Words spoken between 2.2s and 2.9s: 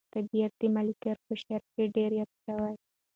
شوی.